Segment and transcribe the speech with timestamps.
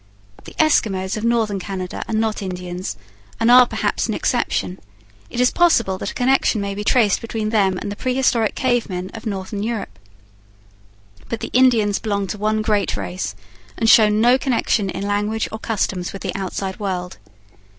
[0.45, 2.97] The Eskimos of Northern Canada are not Indians,
[3.39, 4.79] and are perhaps an exception;
[5.29, 8.89] it is possible that a connection may be traced between them and the prehistoric cave
[8.89, 9.99] men of Northern Europe.
[11.29, 13.35] But the Indians belong to one great race,
[13.77, 17.19] and show no connection in language or customs with the outside world.